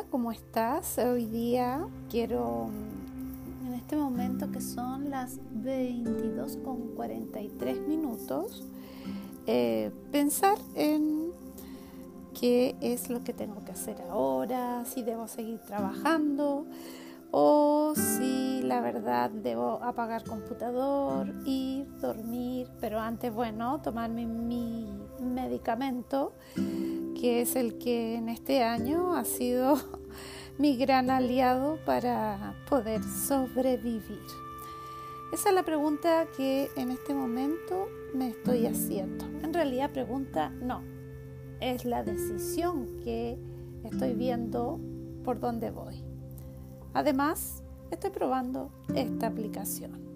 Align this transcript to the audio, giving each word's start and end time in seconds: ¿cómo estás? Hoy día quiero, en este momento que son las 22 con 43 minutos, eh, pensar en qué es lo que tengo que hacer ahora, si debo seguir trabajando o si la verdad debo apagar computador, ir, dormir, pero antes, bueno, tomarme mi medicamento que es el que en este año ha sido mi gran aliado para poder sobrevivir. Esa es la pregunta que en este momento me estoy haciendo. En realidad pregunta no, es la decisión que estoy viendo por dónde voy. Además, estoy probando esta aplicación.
¿cómo 0.00 0.32
estás? 0.32 0.96
Hoy 0.96 1.26
día 1.26 1.84
quiero, 2.10 2.70
en 3.66 3.74
este 3.74 3.94
momento 3.94 4.50
que 4.50 4.62
son 4.62 5.10
las 5.10 5.38
22 5.52 6.56
con 6.64 6.94
43 6.94 7.86
minutos, 7.86 8.64
eh, 9.46 9.90
pensar 10.10 10.56
en 10.76 11.32
qué 12.38 12.74
es 12.80 13.10
lo 13.10 13.22
que 13.22 13.34
tengo 13.34 13.62
que 13.66 13.72
hacer 13.72 14.00
ahora, 14.08 14.86
si 14.86 15.02
debo 15.02 15.28
seguir 15.28 15.58
trabajando 15.60 16.64
o 17.30 17.92
si 17.94 18.62
la 18.62 18.80
verdad 18.80 19.30
debo 19.30 19.82
apagar 19.82 20.24
computador, 20.24 21.34
ir, 21.44 21.86
dormir, 22.00 22.66
pero 22.80 22.98
antes, 22.98 23.32
bueno, 23.32 23.82
tomarme 23.82 24.24
mi 24.24 24.86
medicamento 25.20 26.32
que 27.22 27.40
es 27.40 27.54
el 27.54 27.78
que 27.78 28.16
en 28.16 28.28
este 28.28 28.64
año 28.64 29.14
ha 29.14 29.24
sido 29.24 29.76
mi 30.58 30.76
gran 30.76 31.08
aliado 31.08 31.78
para 31.86 32.56
poder 32.68 33.00
sobrevivir. 33.04 34.18
Esa 35.32 35.50
es 35.50 35.54
la 35.54 35.62
pregunta 35.62 36.26
que 36.36 36.68
en 36.74 36.90
este 36.90 37.14
momento 37.14 37.86
me 38.12 38.30
estoy 38.30 38.66
haciendo. 38.66 39.24
En 39.40 39.54
realidad 39.54 39.92
pregunta 39.92 40.50
no, 40.50 40.82
es 41.60 41.84
la 41.84 42.02
decisión 42.02 42.88
que 43.04 43.38
estoy 43.84 44.14
viendo 44.14 44.80
por 45.24 45.38
dónde 45.38 45.70
voy. 45.70 46.02
Además, 46.92 47.62
estoy 47.92 48.10
probando 48.10 48.72
esta 48.96 49.28
aplicación. 49.28 50.11